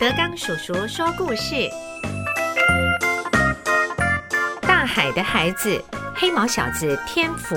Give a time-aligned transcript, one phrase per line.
[0.00, 1.68] 德刚叔叔说故事：
[4.62, 7.56] 大海的孩子，黑毛小子天福。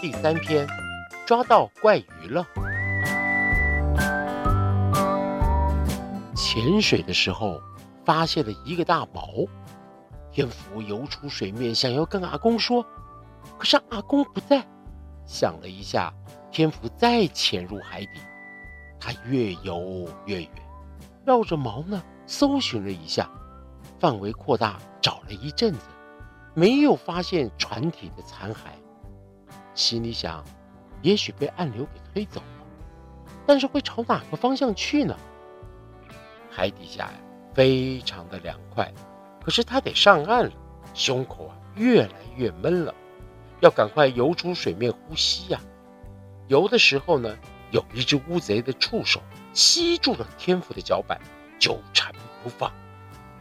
[0.00, 0.66] 第三篇，
[1.24, 2.44] 抓到怪鱼了。
[6.34, 7.62] 潜水的时候，
[8.04, 9.28] 发现了一个大宝。
[10.32, 12.84] 天福游出水面，想要跟阿公说，
[13.56, 14.66] 可是阿公不在。
[15.24, 16.12] 想了一下。
[16.50, 18.20] 天福再潜入海底，
[18.98, 20.50] 他越游越远，
[21.24, 23.30] 绕着锚呢搜寻了一下，
[23.98, 25.86] 范围扩大，找了一阵子，
[26.54, 28.56] 没有发现船体的残骸，
[29.74, 30.44] 心里想，
[31.02, 32.66] 也许被暗流给推走了，
[33.46, 35.16] 但是会朝哪个方向去呢？
[36.50, 37.12] 海底下呀，
[37.54, 38.92] 非常的凉快，
[39.40, 40.52] 可是他得上岸了，
[40.94, 42.92] 胸口啊越来越闷了，
[43.60, 45.60] 要赶快游出水面呼吸呀。
[46.50, 47.38] 游的时候呢，
[47.70, 51.20] 有一只乌贼的触手吸住了天福的脚板，
[51.60, 52.72] 纠缠不放。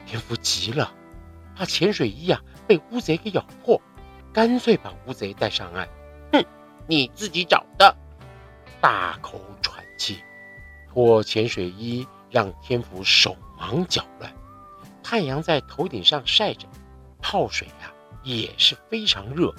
[0.06, 0.94] 天福急了，
[1.56, 3.82] 怕潜水衣啊被乌贼给咬破，
[4.32, 5.90] 干脆把乌贼带上岸。
[6.32, 6.46] 哼，
[6.86, 7.98] 你自己找的！
[8.80, 10.20] 大口喘气，
[10.94, 14.32] 脱潜水衣，让天福手忙脚乱。
[15.02, 16.68] 太阳在头顶上晒着，
[17.24, 17.92] 泡水呀
[18.22, 19.52] 也是非常热。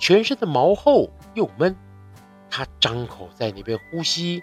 [0.00, 1.76] 全身的毛厚又闷，
[2.48, 4.42] 他张口在那边呼吸，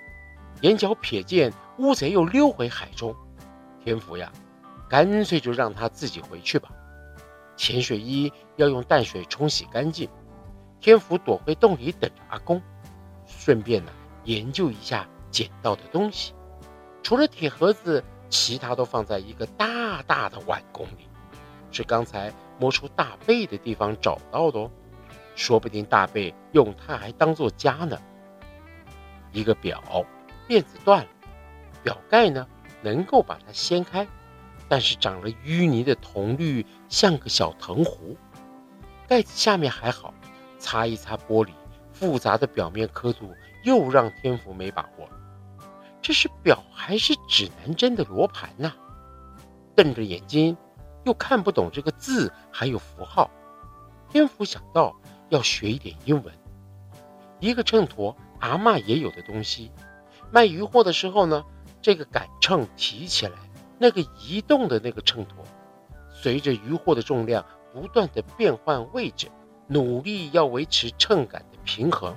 [0.62, 3.14] 眼角瞥见乌贼又溜回海中。
[3.84, 4.32] 天福呀，
[4.88, 6.70] 干脆就让他自己回去吧。
[7.56, 10.08] 潜水衣要用淡水冲洗干净。
[10.80, 12.62] 天福躲回洞里等着阿公，
[13.26, 13.92] 顺便呢
[14.26, 16.36] 研究一下捡到的东西。
[17.02, 21.10] 除了铁盒子，其他都放在一个大大的碗宫里，
[21.72, 24.72] 是刚才摸出大贝的地方找到的哦。
[25.38, 27.98] 说不定大贝用它还当做家呢。
[29.32, 30.04] 一个表
[30.48, 31.10] 链子断了，
[31.84, 32.48] 表盖呢
[32.82, 34.08] 能够把它掀开，
[34.68, 38.18] 但是长了淤泥的铜绿像个小藤壶。
[39.08, 40.12] 盖子下面还好，
[40.58, 41.52] 擦一擦玻璃，
[41.94, 43.32] 复杂的表面刻度
[43.64, 45.08] 又让天福没把握。
[46.02, 48.74] 这是表还是指南针的罗盘呐？
[49.76, 50.58] 瞪着眼睛
[51.06, 53.30] 又看不懂这个字还有符号，
[54.10, 54.96] 天福想到。
[55.30, 56.34] 要学一点英文。
[57.40, 59.72] 一个秤砣，阿妈也有的东西。
[60.32, 61.44] 卖鱼货的时候呢，
[61.82, 63.34] 这个杆秤提起来，
[63.78, 65.30] 那个移动的那个秤砣，
[66.12, 69.30] 随着鱼货的重量不断的变换位置，
[69.68, 72.16] 努力要维持秤杆的平衡。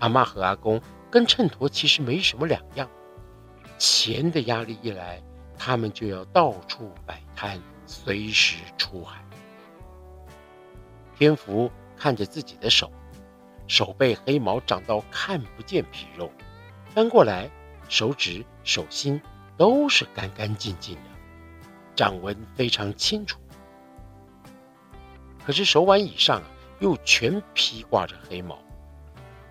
[0.00, 2.88] 阿妈和阿公跟秤砣其实没什么两样。
[3.78, 5.22] 钱的压力一来，
[5.56, 9.24] 他们就要到处摆摊，随时出海。
[11.16, 11.70] 天福。
[11.96, 12.92] 看着自己的手，
[13.66, 16.30] 手背黑毛长到看不见皮肉，
[16.90, 17.50] 翻过来，
[17.88, 19.20] 手指、手心
[19.56, 21.02] 都是干干净净的，
[21.94, 23.38] 掌纹非常清楚。
[25.44, 26.46] 可是手腕以上啊，
[26.80, 28.58] 又全披挂着黑毛。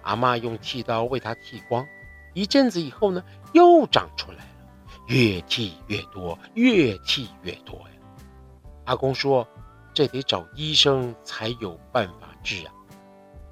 [0.03, 1.85] 阿妈用剃刀为他剃光，
[2.33, 3.23] 一阵子以后呢，
[3.53, 4.45] 又长出来了，
[5.07, 7.95] 越剃越多，越剃越多呀。
[8.85, 9.47] 阿公说。
[9.95, 12.73] 这得找医生才有办法治啊！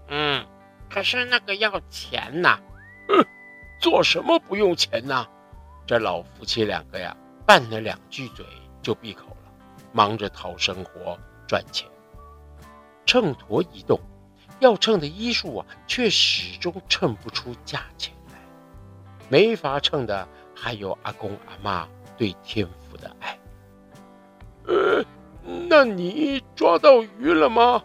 [0.07, 0.45] 嗯，
[0.89, 2.61] 可是那个要钱呐。
[3.09, 3.25] 嗯，
[3.81, 5.27] 做什么不用钱呐？
[5.85, 8.45] 这老夫妻两个呀，拌了两句嘴
[8.81, 9.51] 就闭口了，
[9.91, 11.89] 忙着讨生活赚钱。
[13.05, 13.99] 秤砣一动，
[14.59, 18.35] 要称的医术啊，却始终称不出价钱来。
[19.27, 20.25] 没法称的
[20.55, 23.37] 还有阿公阿妈对天父的爱。
[24.67, 25.03] 呃。
[25.67, 27.83] 那你抓到鱼了吗？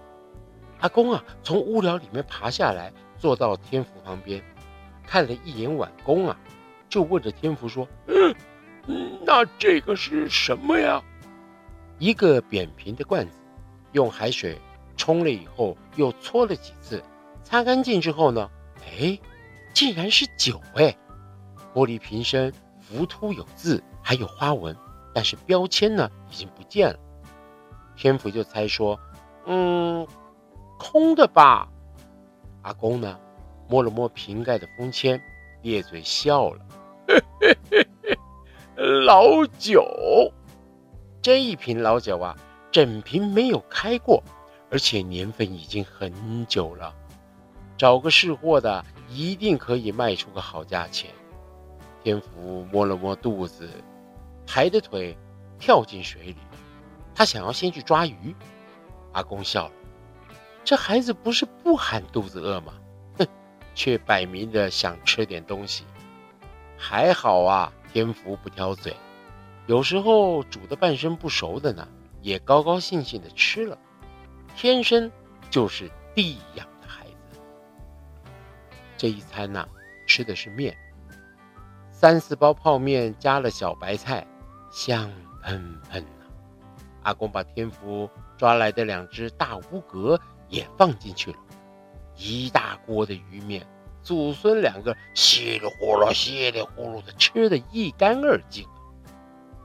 [0.80, 4.42] 阿公啊，从屋梁里面爬下来，坐到天福旁边，
[5.06, 6.38] 看了一眼碗弓啊，
[6.88, 8.34] 就问着天福说：“嗯，
[9.24, 11.02] 那这个是什么呀？”
[11.98, 13.36] 一个扁平的罐子，
[13.92, 14.56] 用海水
[14.96, 17.02] 冲了以后，又搓了几次，
[17.42, 18.48] 擦干净之后呢，
[18.84, 19.18] 哎，
[19.74, 20.96] 竟然是酒哎！
[21.74, 24.76] 玻璃瓶身浮凸有字，还有花纹，
[25.12, 26.98] 但是标签呢已经不见了。
[27.96, 28.98] 天福就猜说
[29.46, 30.06] ：“嗯，
[30.78, 31.68] 空的吧。”
[32.62, 33.18] 阿公呢，
[33.68, 35.20] 摸了摸瓶盖的封签，
[35.62, 36.60] 咧嘴笑了
[39.06, 40.32] ：“老酒，
[41.20, 42.36] 这一瓶老酒啊，
[42.70, 44.22] 整瓶没有开过，
[44.70, 46.94] 而且年份已经很久了。
[47.76, 51.10] 找个识货的，一定可以卖出个好价钱。”
[52.04, 53.68] 天福摸了摸肚子，
[54.46, 55.16] 抬着腿
[55.58, 56.36] 跳进水里。
[57.14, 58.34] 他想要先去抓鱼，
[59.12, 59.72] 阿公笑了。
[60.68, 62.74] 这孩子不是不喊肚子饿吗？
[63.18, 63.26] 哼，
[63.74, 65.86] 却摆明的想吃点东西。
[66.76, 68.94] 还好啊，天福不挑嘴，
[69.66, 71.88] 有时候煮的半生不熟的呢，
[72.20, 73.78] 也高高兴兴的吃了。
[74.56, 75.10] 天生
[75.48, 77.40] 就是地养的孩子。
[78.98, 79.66] 这一餐呢，
[80.06, 80.76] 吃的是面，
[81.90, 84.26] 三四包泡面加了小白菜，
[84.70, 85.10] 香
[85.42, 86.26] 喷喷呐。
[87.04, 91.38] 阿公把天福抓来的两只大乌蛤也放进去了，
[92.16, 93.66] 一大锅的鱼面。
[94.02, 98.66] 祖孙两个稀里呼噜、稀里呼噜的吃的一干二净，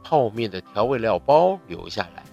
[0.04, 2.24] 泡面的调味料包留下来。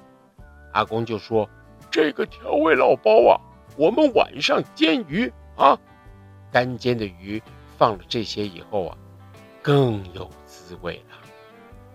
[0.73, 1.49] 阿公就说
[1.91, 3.39] ：“这个调味料包啊，
[3.77, 5.79] 我们晚上煎鱼啊。
[6.51, 7.41] 干煎的鱼
[7.79, 8.97] 放了这些以后啊，
[9.63, 11.17] 更有滋味了。”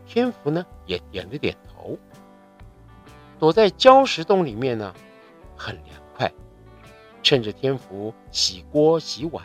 [0.08, 1.98] 天福呢也点了点头。
[3.38, 4.94] 躲在礁石洞里面呢，
[5.58, 6.32] 很凉快。
[7.26, 9.44] 趁着天福洗锅洗碗。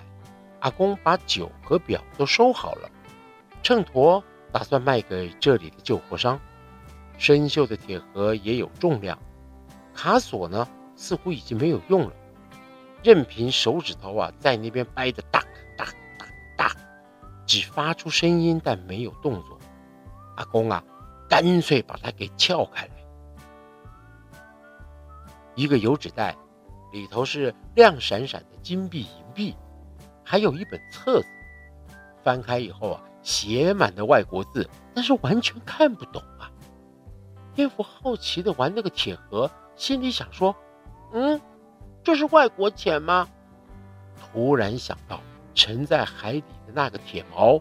[0.61, 2.91] 阿公把酒和表都收好了，
[3.63, 4.23] 秤砣
[4.53, 6.39] 打算卖给这里的旧货商。
[7.17, 9.19] 生锈的铁盒也有重量，
[9.95, 12.13] 卡锁呢似乎已经没有用了，
[13.03, 15.43] 任凭手指头啊在那边掰的哒
[15.79, 15.87] 哒
[16.19, 16.27] 哒
[16.59, 16.77] 哒，
[17.47, 19.59] 只发出声音但没有动作。
[20.37, 20.85] 阿公啊，
[21.31, 22.93] 干脆把它给撬开来，
[25.55, 26.37] 一个油纸袋，
[26.93, 29.55] 里头是亮闪闪的金币银币。
[30.25, 31.27] 还有一本册子，
[32.23, 36.51] 翻开以后啊，写满了外国字，但是完全看不懂啊。
[37.55, 40.55] 天福好奇的玩那个铁盒，心里想说
[41.13, 41.41] ：“嗯，
[42.05, 43.29] 这是外国钱吗？”
[44.33, 45.21] 突然想到
[45.55, 47.61] 沉在海底的那个铁锚，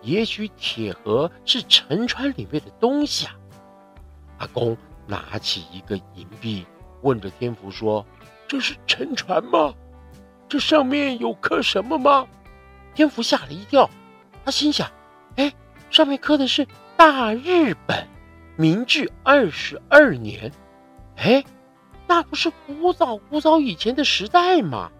[0.00, 3.34] 也许铁盒是沉船里面的东西啊。
[4.38, 4.74] 阿公
[5.06, 6.64] 拿起一个银币，
[7.02, 8.06] 问着天福说
[8.48, 9.74] ：“这是沉船吗？”
[10.48, 12.26] 这上面有刻什么吗？
[12.94, 13.88] 天福吓了一跳，
[14.44, 14.90] 他心想
[15.36, 15.52] ：“哎，
[15.90, 16.66] 上面刻的是
[16.96, 18.08] 大日本，
[18.56, 20.50] 明治二十二年。
[21.16, 21.44] 哎，
[22.06, 24.90] 那不是古早古早以前的时代吗？”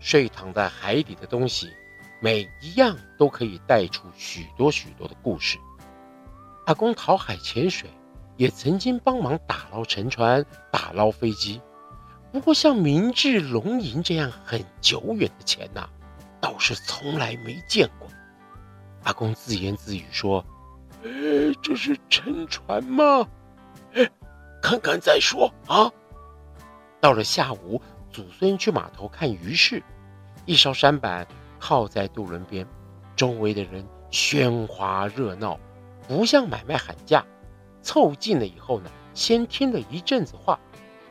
[0.00, 1.68] 睡躺在海底的东西，
[2.20, 5.56] 每一样都可以带出许多许多的故事。
[6.66, 7.88] 阿公讨海潜水，
[8.36, 11.60] 也曾经帮忙打捞沉船、打捞飞机。
[12.32, 15.86] 不过，像明治龙银这样很久远的钱呐，
[16.40, 18.08] 倒是从来没见过。
[19.02, 20.42] 阿公自言自语说
[21.04, 21.10] ：“哎，
[21.62, 23.28] 这是沉船吗？
[23.92, 24.10] 哎，
[24.62, 25.92] 看看再说啊。”
[27.00, 29.82] 到了下午，祖孙去码头看鱼市，
[30.46, 31.26] 一艘山板
[31.58, 32.66] 靠在渡轮边，
[33.14, 35.60] 周围的人喧哗热闹，
[36.08, 37.22] 不像买卖喊价。
[37.82, 40.58] 凑近了以后呢，先听了一阵子话，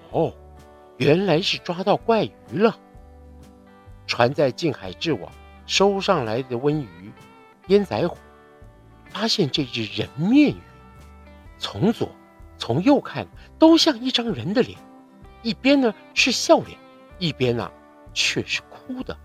[0.10, 0.34] 哦。
[1.02, 2.78] 原来是抓到怪鱼了。
[4.06, 5.32] 船在近海置网，
[5.66, 7.12] 收上来的温鱼、
[7.70, 8.16] 烟仔虎，
[9.10, 10.62] 发现这只人面鱼，
[11.58, 12.08] 从左
[12.56, 13.28] 从右看
[13.58, 14.78] 都像一张人的脸，
[15.42, 16.78] 一边呢是笑脸，
[17.18, 17.72] 一边呢
[18.14, 19.18] 却是哭的。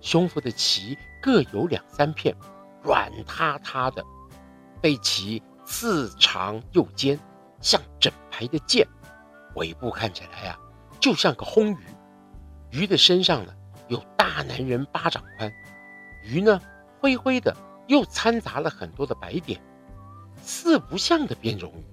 [0.00, 2.34] 胸腹的鳍各有两三片，
[2.82, 4.02] 软塌塌的，
[4.80, 7.20] 背鳍似长又尖，
[7.60, 8.88] 像整排的箭。
[9.56, 10.58] 尾部看起来呀。
[11.02, 11.78] 就像个红鱼，
[12.70, 13.52] 鱼的身上呢
[13.88, 15.52] 有大男人巴掌宽，
[16.22, 16.62] 鱼呢
[17.00, 17.56] 灰灰的，
[17.88, 19.60] 又掺杂了很多的白点，
[20.44, 21.84] 四不像的变种鱼。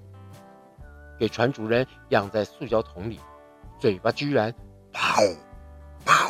[1.17, 3.19] 给船主人养在塑胶桶里，
[3.79, 4.53] 嘴巴居然
[4.93, 5.23] 泡
[6.05, 6.29] 泡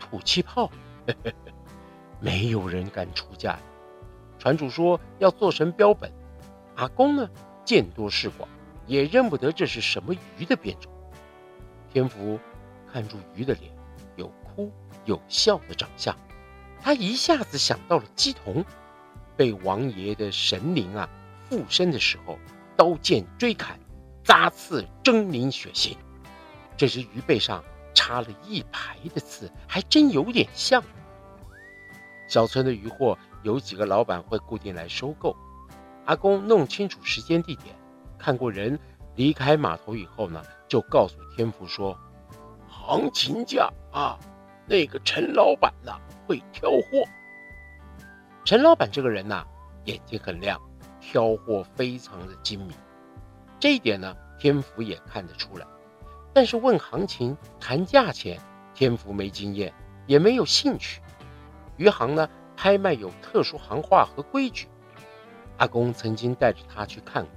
[0.00, 0.68] 吐气泡，
[2.18, 3.56] 没有人敢出价。
[4.36, 6.12] 船主说要做成标本，
[6.74, 7.30] 阿公呢
[7.64, 8.48] 见多识广，
[8.84, 10.92] 也认不得这是什么鱼的变种。
[11.94, 12.40] 天福
[12.92, 13.72] 看住鱼的脸，
[14.16, 14.72] 有哭
[15.04, 16.16] 有笑的长相，
[16.80, 18.64] 他一下子想到了鸡童
[19.36, 21.08] 被王爷的神灵啊
[21.48, 22.36] 附身的时候，
[22.76, 23.78] 刀剑追砍、
[24.24, 25.96] 扎刺狰狞血腥。
[26.76, 27.62] 这只鱼背上
[27.94, 30.82] 插了一排的刺，还真有点像。
[32.26, 35.36] 小村的鱼货有几个老板会固定来收购。
[36.06, 37.72] 阿公弄清楚时间地点，
[38.18, 38.80] 看过人
[39.16, 40.42] 离开码头以后呢？
[40.66, 41.96] 就告诉天福说
[42.66, 44.18] ：“行情价啊，
[44.66, 47.04] 那个陈老板呐会挑货。
[48.44, 49.46] 陈老板这个人呐，
[49.84, 50.60] 眼睛很亮，
[51.00, 52.70] 挑货非常的精明。
[53.60, 55.66] 这一点呢，天福也看得出来。
[56.32, 58.40] 但是问行情、谈价钱，
[58.74, 59.72] 天福没经验，
[60.06, 61.00] 也没有兴趣。
[61.76, 64.66] 余杭呢，拍卖有特殊行话和规矩。
[65.58, 67.32] 阿公曾经带着他去看过。”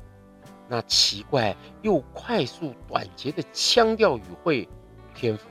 [0.67, 4.67] 那奇怪又快速短捷的腔调语汇，
[5.15, 5.47] 天福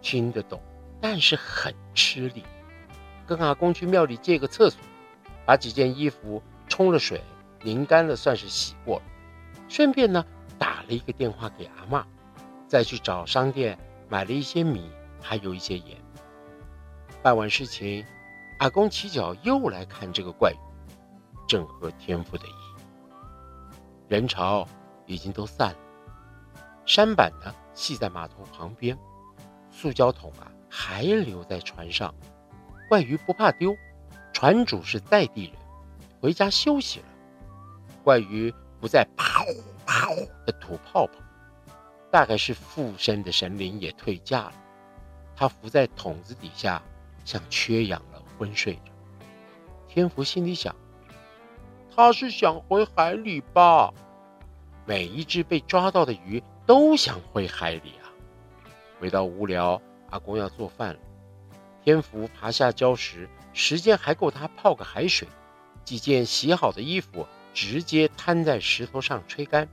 [0.00, 0.60] 听得懂，
[1.00, 2.42] 但是很吃力。
[3.26, 4.80] 跟阿公去庙里借个厕所，
[5.46, 7.20] 把几件衣服冲了水，
[7.62, 9.02] 拧干了，算是洗过了。
[9.68, 10.24] 顺便呢，
[10.58, 12.06] 打了一个电话给阿妈，
[12.66, 13.78] 再去找商店
[14.08, 14.90] 买了一些米，
[15.20, 15.96] 还有一些盐。
[17.22, 18.04] 办完事情，
[18.58, 20.56] 阿公起脚又来看这个怪鱼，
[21.48, 22.63] 正合天父的意。
[24.08, 24.68] 人潮
[25.06, 25.78] 已经都散了，
[26.84, 28.98] 山板呢系在码头旁边，
[29.70, 32.14] 塑胶桶啊还留在船上。
[32.88, 33.74] 怪鱼不怕丢，
[34.32, 35.54] 船主是在地人，
[36.20, 37.06] 回家休息了。
[38.02, 39.54] 怪鱼不再啪呼
[39.86, 41.12] 啪呼的吐泡泡，
[42.10, 44.52] 大概是附身的神灵也退驾了。
[45.34, 46.82] 他伏在桶子底下，
[47.24, 48.92] 像缺氧了，昏睡着。
[49.88, 50.76] 天福心里想。
[51.96, 53.94] 他是想回海里吧？
[54.84, 58.10] 每一只被抓到的鱼都想回海里啊！
[58.98, 61.00] 回到无聊，阿公要做饭了。
[61.84, 65.28] 天福爬下礁石，时间还够他泡个海水。
[65.84, 69.68] 几件洗好的衣服直接摊在石头上吹干。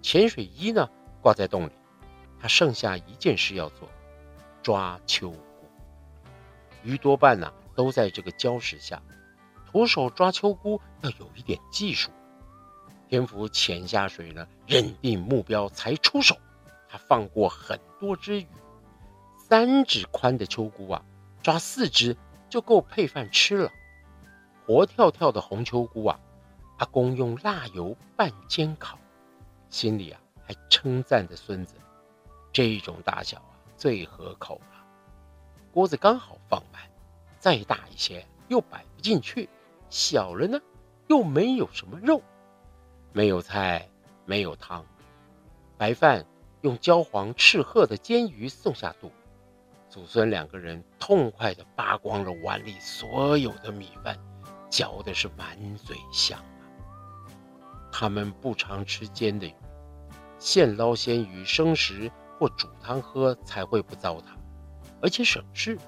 [0.00, 0.88] 潜水衣呢，
[1.20, 1.72] 挂在洞里。
[2.38, 3.88] 他剩下一件事要做：
[4.62, 5.34] 抓秋。
[6.84, 9.02] 鱼多半呢都在这个礁石下。
[9.70, 12.10] 徒手抓秋菇要有一点技术。
[13.06, 16.38] 天福潜下水呢，认定目标才出手。
[16.88, 18.46] 他放过很多只鱼，
[19.36, 21.04] 三指宽的秋菇啊，
[21.42, 22.16] 抓四只
[22.48, 23.70] 就够配饭吃了。
[24.66, 26.18] 活跳跳的红秋菇啊，
[26.78, 28.98] 阿公用辣油拌煎烤，
[29.68, 31.74] 心里啊还称赞着孙子：
[32.54, 34.86] 这种大小啊最合口了。
[35.72, 36.82] 锅子刚好放满，
[37.38, 39.46] 再大一些又摆不进去。
[39.90, 40.60] 小了呢，
[41.06, 42.22] 又没有什么肉，
[43.12, 43.88] 没有菜，
[44.26, 44.84] 没有汤，
[45.76, 46.26] 白饭
[46.60, 49.10] 用焦黄赤褐的煎鱼送下肚，
[49.88, 54.18] 祖孙两个人痛快地扒光了碗里所有的米饭，
[54.68, 56.60] 嚼的是满嘴香啊。
[57.90, 59.54] 他们不常吃煎的鱼，
[60.38, 64.24] 现捞鲜鱼生食或煮汤喝才会不糟蹋，
[65.00, 65.78] 而且省事。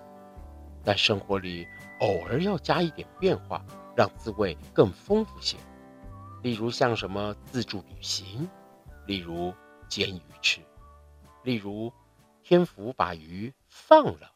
[0.82, 1.68] 但生活里
[2.00, 3.62] 偶尔要加一点变化。
[4.00, 5.58] 让滋味更丰富些，
[6.42, 8.48] 例如像什么自助旅行，
[9.06, 9.52] 例如
[9.90, 10.62] 煎鱼吃，
[11.42, 11.92] 例如
[12.42, 14.32] 天福把鱼放了。